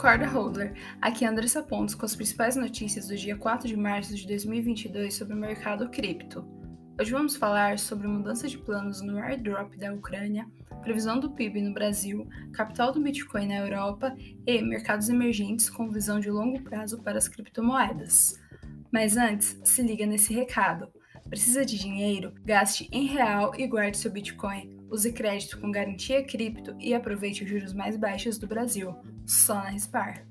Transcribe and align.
Acorda 0.00 0.26
Holder, 0.26 0.72
aqui 0.98 1.26
é 1.26 1.28
Andressa 1.28 1.62
Pontes 1.62 1.94
com 1.94 2.06
as 2.06 2.16
principais 2.16 2.56
notícias 2.56 3.08
do 3.08 3.14
dia 3.14 3.36
4 3.36 3.68
de 3.68 3.76
março 3.76 4.16
de 4.16 4.26
2022 4.26 5.12
sobre 5.12 5.34
o 5.34 5.36
mercado 5.36 5.90
cripto. 5.90 6.42
Hoje 6.98 7.12
vamos 7.12 7.36
falar 7.36 7.78
sobre 7.78 8.08
mudança 8.08 8.48
de 8.48 8.56
planos 8.56 9.02
no 9.02 9.18
airdrop 9.18 9.76
da 9.76 9.92
Ucrânia, 9.92 10.48
previsão 10.80 11.20
do 11.20 11.30
PIB 11.32 11.60
no 11.60 11.74
Brasil, 11.74 12.26
capital 12.54 12.92
do 12.92 13.00
Bitcoin 13.02 13.48
na 13.48 13.58
Europa 13.58 14.16
e 14.46 14.62
mercados 14.62 15.10
emergentes 15.10 15.68
com 15.68 15.90
visão 15.90 16.18
de 16.18 16.30
longo 16.30 16.62
prazo 16.62 17.02
para 17.02 17.18
as 17.18 17.28
criptomoedas. 17.28 18.40
Mas 18.90 19.18
antes, 19.18 19.60
se 19.62 19.82
liga 19.82 20.06
nesse 20.06 20.32
recado. 20.32 20.88
Precisa 21.28 21.62
de 21.62 21.78
dinheiro? 21.78 22.32
Gaste 22.42 22.88
em 22.90 23.04
real 23.04 23.52
e 23.54 23.66
guarde 23.66 23.98
seu 23.98 24.10
Bitcoin. 24.10 24.79
Use 24.90 25.12
crédito 25.12 25.60
com 25.60 25.70
garantia 25.70 26.24
cripto 26.24 26.74
e 26.80 26.92
aproveite 26.92 27.44
os 27.44 27.48
juros 27.48 27.72
mais 27.72 27.96
baixos 27.96 28.38
do 28.38 28.46
Brasil, 28.46 28.96
só 29.24 29.54
na 29.54 29.70
Rispar. 29.70 30.26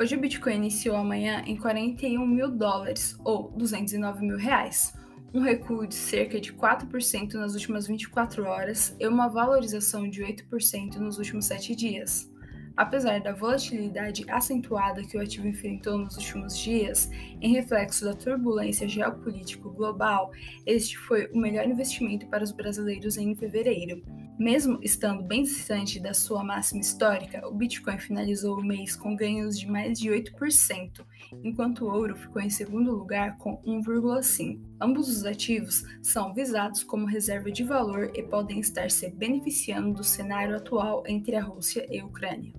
Hoje 0.00 0.16
o 0.16 0.20
Bitcoin 0.20 0.54
iniciou 0.54 0.96
amanhã 0.96 1.42
em 1.44 1.56
41 1.56 2.24
mil 2.24 2.50
dólares, 2.50 3.18
ou 3.24 3.50
209 3.50 4.24
mil 4.24 4.36
reais, 4.36 4.94
um 5.34 5.40
recuo 5.40 5.86
de 5.86 5.94
cerca 5.94 6.40
de 6.40 6.52
4% 6.52 7.34
nas 7.34 7.54
últimas 7.54 7.86
24 7.86 8.44
horas 8.44 8.94
e 9.00 9.06
uma 9.08 9.28
valorização 9.28 10.08
de 10.08 10.22
8% 10.22 10.96
nos 10.96 11.18
últimos 11.18 11.46
7 11.46 11.74
dias. 11.74 12.31
Apesar 12.76 13.20
da 13.20 13.32
volatilidade 13.32 14.24
acentuada 14.30 15.02
que 15.02 15.16
o 15.16 15.20
ativo 15.20 15.46
enfrentou 15.46 15.98
nos 15.98 16.16
últimos 16.16 16.58
dias, 16.58 17.10
em 17.40 17.52
reflexo 17.52 18.04
da 18.04 18.14
turbulência 18.14 18.88
geopolítica 18.88 19.68
global, 19.68 20.30
este 20.66 20.96
foi 20.96 21.26
o 21.32 21.38
melhor 21.38 21.66
investimento 21.66 22.26
para 22.28 22.44
os 22.44 22.52
brasileiros 22.52 23.16
em 23.16 23.34
fevereiro. 23.34 24.02
Mesmo 24.38 24.78
estando 24.82 25.22
bem 25.22 25.42
distante 25.42 26.00
da 26.00 26.14
sua 26.14 26.42
máxima 26.42 26.80
histórica, 26.80 27.46
o 27.46 27.54
Bitcoin 27.54 27.98
finalizou 27.98 28.58
o 28.58 28.64
mês 28.64 28.96
com 28.96 29.14
ganhos 29.14 29.58
de 29.58 29.70
mais 29.70 30.00
de 30.00 30.08
8%, 30.08 31.04
enquanto 31.44 31.84
o 31.84 31.92
ouro 31.92 32.16
ficou 32.16 32.40
em 32.40 32.50
segundo 32.50 32.90
lugar 32.90 33.36
com 33.36 33.58
1,5%. 33.62 34.58
Ambos 34.80 35.08
os 35.08 35.24
ativos 35.24 35.84
são 36.02 36.32
visados 36.34 36.82
como 36.82 37.06
reserva 37.06 37.52
de 37.52 37.62
valor 37.62 38.10
e 38.14 38.22
podem 38.22 38.58
estar 38.58 38.90
se 38.90 39.10
beneficiando 39.10 39.92
do 39.92 40.02
cenário 40.02 40.56
atual 40.56 41.04
entre 41.06 41.36
a 41.36 41.42
Rússia 41.42 41.86
e 41.88 42.00
a 42.00 42.04
Ucrânia. 42.04 42.52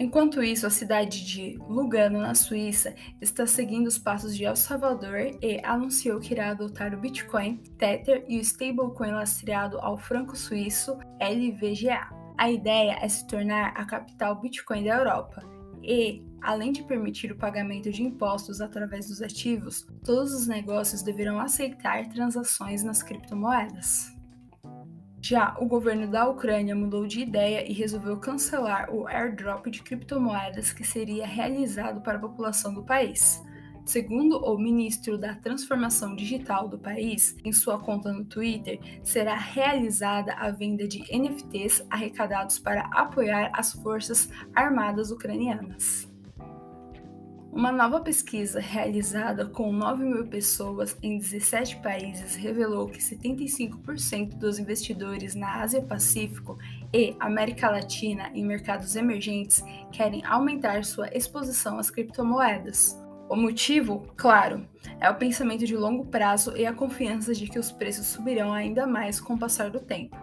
Enquanto 0.00 0.42
isso, 0.42 0.66
a 0.66 0.70
cidade 0.70 1.22
de 1.26 1.58
Lugano, 1.68 2.20
na 2.20 2.34
Suíça, 2.34 2.94
está 3.20 3.46
seguindo 3.46 3.86
os 3.86 3.98
passos 3.98 4.34
de 4.34 4.46
El 4.46 4.56
Salvador 4.56 5.36
e 5.42 5.60
anunciou 5.62 6.18
que 6.18 6.32
irá 6.32 6.52
adotar 6.52 6.94
o 6.94 6.98
Bitcoin, 6.98 7.58
Tether 7.76 8.24
e 8.26 8.38
o 8.38 8.40
stablecoin 8.40 9.10
lastreado 9.10 9.78
ao 9.78 9.98
franco 9.98 10.34
suíço 10.34 10.96
LVGA. 11.20 12.08
A 12.38 12.50
ideia 12.50 12.98
é 13.02 13.06
se 13.10 13.26
tornar 13.26 13.74
a 13.76 13.84
capital 13.84 14.40
Bitcoin 14.40 14.84
da 14.84 14.96
Europa 14.96 15.44
e, 15.82 16.24
além 16.40 16.72
de 16.72 16.82
permitir 16.82 17.30
o 17.30 17.36
pagamento 17.36 17.92
de 17.92 18.02
impostos 18.02 18.62
através 18.62 19.06
dos 19.08 19.20
ativos, 19.20 19.86
todos 20.02 20.32
os 20.32 20.46
negócios 20.46 21.02
deverão 21.02 21.38
aceitar 21.38 22.08
transações 22.08 22.82
nas 22.82 23.02
criptomoedas. 23.02 24.18
Já 25.22 25.54
o 25.60 25.66
governo 25.66 26.10
da 26.10 26.26
Ucrânia 26.28 26.74
mudou 26.74 27.06
de 27.06 27.20
ideia 27.20 27.70
e 27.70 27.74
resolveu 27.74 28.16
cancelar 28.16 28.90
o 28.90 29.06
airdrop 29.06 29.66
de 29.66 29.82
criptomoedas 29.82 30.72
que 30.72 30.82
seria 30.82 31.26
realizado 31.26 32.00
para 32.00 32.16
a 32.16 32.20
população 32.20 32.72
do 32.72 32.82
país. 32.82 33.42
Segundo 33.84 34.38
o 34.38 34.58
ministro 34.58 35.18
da 35.18 35.34
Transformação 35.34 36.16
Digital 36.16 36.68
do 36.68 36.78
país, 36.78 37.36
em 37.44 37.52
sua 37.52 37.78
conta 37.78 38.12
no 38.12 38.24
Twitter, 38.24 38.78
será 39.02 39.34
realizada 39.34 40.32
a 40.34 40.50
venda 40.50 40.86
de 40.88 41.00
NFTs 41.10 41.84
arrecadados 41.90 42.58
para 42.58 42.82
apoiar 42.92 43.50
as 43.52 43.72
forças 43.72 44.30
armadas 44.54 45.10
ucranianas. 45.10 46.09
Uma 47.60 47.70
nova 47.70 48.00
pesquisa 48.00 48.58
realizada 48.58 49.44
com 49.44 49.70
9 49.70 50.02
mil 50.02 50.26
pessoas 50.26 50.96
em 51.02 51.18
17 51.18 51.76
países 51.82 52.34
revelou 52.34 52.88
que 52.88 52.98
75% 52.98 54.38
dos 54.38 54.58
investidores 54.58 55.34
na 55.34 55.60
Ásia-Pacífico 55.60 56.56
e 56.90 57.14
América 57.20 57.68
Latina 57.68 58.30
em 58.32 58.46
mercados 58.46 58.96
emergentes 58.96 59.62
querem 59.92 60.24
aumentar 60.24 60.86
sua 60.86 61.14
exposição 61.14 61.78
às 61.78 61.90
criptomoedas. 61.90 62.98
O 63.28 63.36
motivo, 63.36 64.06
claro, 64.16 64.66
é 64.98 65.10
o 65.10 65.16
pensamento 65.16 65.66
de 65.66 65.76
longo 65.76 66.06
prazo 66.06 66.56
e 66.56 66.64
a 66.64 66.72
confiança 66.72 67.34
de 67.34 67.46
que 67.46 67.58
os 67.58 67.70
preços 67.70 68.06
subirão 68.06 68.54
ainda 68.54 68.86
mais 68.86 69.20
com 69.20 69.34
o 69.34 69.38
passar 69.38 69.68
do 69.68 69.80
tempo. 69.80 70.16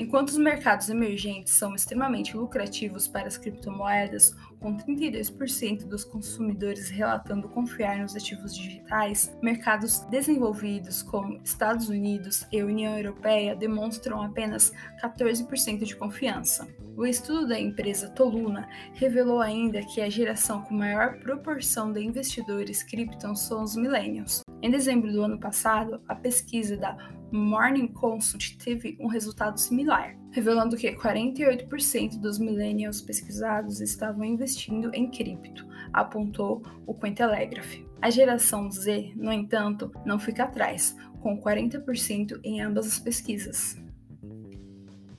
Enquanto 0.00 0.30
os 0.30 0.36
mercados 0.36 0.88
emergentes 0.88 1.52
são 1.52 1.76
extremamente 1.76 2.36
lucrativos 2.36 3.06
para 3.06 3.28
as 3.28 3.36
criptomoedas, 3.36 4.34
com 4.62 4.76
32% 4.76 5.86
dos 5.86 6.04
consumidores 6.04 6.88
relatando 6.88 7.48
confiar 7.48 7.98
nos 7.98 8.14
ativos 8.14 8.56
digitais, 8.56 9.36
mercados 9.42 10.00
desenvolvidos 10.10 11.02
como 11.02 11.40
Estados 11.44 11.88
Unidos 11.88 12.46
e 12.52 12.62
União 12.62 12.96
Europeia 12.96 13.56
demonstram 13.56 14.22
apenas 14.22 14.72
14% 15.02 15.84
de 15.84 15.96
confiança. 15.96 16.68
O 16.96 17.04
estudo 17.04 17.48
da 17.48 17.58
empresa 17.58 18.08
Toluna 18.08 18.68
revelou 18.94 19.40
ainda 19.40 19.82
que 19.82 20.00
a 20.00 20.08
geração 20.08 20.62
com 20.62 20.74
maior 20.74 21.18
proporção 21.18 21.92
de 21.92 22.00
investidores 22.00 22.82
cripto 22.82 23.34
são 23.34 23.62
os 23.62 23.74
millennials. 23.74 24.42
Em 24.62 24.70
dezembro 24.70 25.10
do 25.12 25.24
ano 25.24 25.40
passado, 25.40 26.00
a 26.06 26.14
pesquisa 26.14 26.76
da 26.76 26.96
Morning 27.32 27.88
Consult 27.88 28.56
teve 28.58 28.96
um 29.00 29.08
resultado 29.08 29.58
similar, 29.58 30.16
revelando 30.30 30.76
que 30.76 30.94
48% 30.94 32.20
dos 32.20 32.38
millennials 32.38 33.00
pesquisados 33.00 33.80
estavam 33.80 34.24
investindo 34.24 34.94
em 34.94 35.10
cripto, 35.10 35.66
apontou 35.92 36.62
o 36.86 36.94
Cointelegraph. 36.94 37.80
A 38.00 38.08
geração 38.08 38.70
Z, 38.70 39.12
no 39.16 39.32
entanto, 39.32 39.90
não 40.06 40.16
fica 40.16 40.44
atrás, 40.44 40.96
com 41.20 41.36
40% 41.40 42.38
em 42.44 42.60
ambas 42.60 42.86
as 42.86 43.00
pesquisas. 43.00 43.82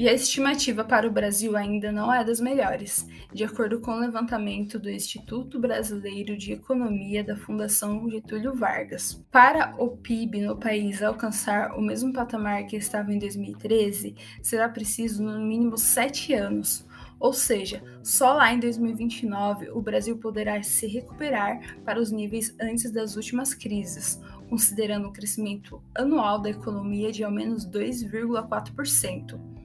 E 0.00 0.08
a 0.08 0.14
estimativa 0.14 0.82
para 0.82 1.06
o 1.06 1.10
Brasil 1.10 1.54
ainda 1.58 1.92
não 1.92 2.10
é 2.10 2.24
das 2.24 2.40
melhores, 2.40 3.06
de 3.34 3.44
acordo 3.44 3.80
com 3.80 3.90
o 3.90 4.00
levantamento 4.00 4.78
do 4.78 4.88
Instituto 4.88 5.60
Brasileiro 5.60 6.38
de 6.38 6.54
Economia 6.54 7.22
da 7.22 7.36
Fundação 7.36 8.08
Getúlio 8.08 8.54
Vargas. 8.54 9.22
Para 9.30 9.74
o 9.76 9.98
PIB 9.98 10.40
no 10.40 10.56
país 10.56 11.02
alcançar 11.02 11.76
o 11.76 11.82
mesmo 11.82 12.14
patamar 12.14 12.64
que 12.64 12.76
estava 12.76 13.12
em 13.12 13.18
2013, 13.18 14.16
será 14.42 14.70
preciso 14.70 15.22
no 15.22 15.38
mínimo 15.38 15.76
sete 15.76 16.32
anos. 16.32 16.88
Ou 17.18 17.34
seja, 17.34 17.82
só 18.02 18.32
lá 18.32 18.54
em 18.54 18.58
2029 18.58 19.68
o 19.68 19.82
Brasil 19.82 20.16
poderá 20.16 20.62
se 20.62 20.86
recuperar 20.86 21.76
para 21.84 22.00
os 22.00 22.10
níveis 22.10 22.56
antes 22.58 22.90
das 22.90 23.16
últimas 23.16 23.52
crises, 23.52 24.18
considerando 24.48 25.08
o 25.08 25.12
crescimento 25.12 25.82
anual 25.94 26.40
da 26.40 26.48
economia 26.48 27.12
de 27.12 27.22
ao 27.22 27.30
menos 27.30 27.68
2,4%. 27.68 29.60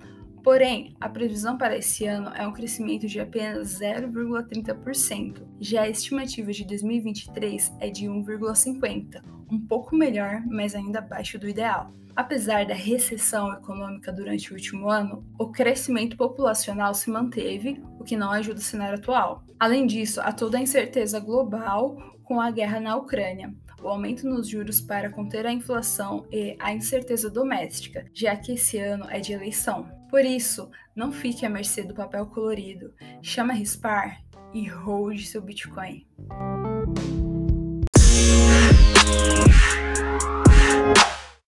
Porém, 0.46 0.96
a 1.02 1.10
previsão 1.10 1.58
para 1.58 1.76
esse 1.76 2.06
ano 2.06 2.30
é 2.36 2.48
um 2.48 2.54
crescimento 2.54 3.08
de 3.08 3.20
apenas 3.20 3.80
0,30%. 3.80 5.42
Já 5.60 5.82
a 5.82 5.90
estimativa 5.90 6.52
de 6.52 6.64
2023 6.64 7.74
é 7.80 7.90
de 7.90 8.06
1,50%, 8.06 9.24
um 9.52 9.60
pouco 9.60 9.96
melhor, 9.96 10.44
mas 10.46 10.76
ainda 10.76 11.00
abaixo 11.00 11.40
do 11.40 11.50
ideal. 11.50 11.92
Apesar 12.16 12.64
da 12.64 12.76
recessão 12.76 13.52
econômica 13.54 14.14
durante 14.14 14.52
o 14.52 14.54
último 14.54 14.88
ano, 14.88 15.26
o 15.40 15.48
crescimento 15.48 16.16
populacional 16.16 16.94
se 16.94 17.10
manteve, 17.10 17.82
o 18.00 18.04
que 18.04 18.16
não 18.16 18.30
ajuda 18.30 18.60
o 18.60 18.64
cenário 18.64 19.00
atual. 19.00 19.44
Além 19.60 19.88
disso, 19.88 20.22
há 20.22 20.32
toda 20.32 20.60
a 20.60 20.62
incerteza 20.62 21.20
global 21.20 21.98
com 22.24 22.40
a 22.40 22.52
guerra 22.52 22.80
na 22.80 22.96
Ucrânia, 22.96 23.52
o 23.86 23.90
aumento 23.90 24.28
nos 24.28 24.48
juros 24.48 24.82
para 24.82 25.12
conter 25.12 25.46
a 25.46 25.54
inflação 25.54 26.26
e 26.32 26.58
a 26.60 26.74
incerteza 26.74 27.30
doméstica, 27.30 28.06
já 28.12 28.36
que 28.36 28.54
esse 28.54 28.80
ano 28.80 29.06
é 29.12 29.20
de 29.20 29.32
eleição. 29.32 29.88
Por 30.10 30.26
isso, 30.26 30.72
não 30.96 31.12
fique 31.12 31.46
à 31.46 31.50
mercê 31.50 31.84
do 31.84 31.94
papel 31.94 32.26
colorido. 32.26 32.92
Chama 33.22 33.54
Rispar 33.54 34.24
e 34.54 34.68
hold 34.68 35.20
seu 35.22 35.42
Bitcoin. 35.42 36.08